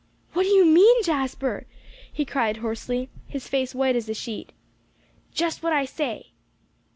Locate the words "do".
0.45-0.49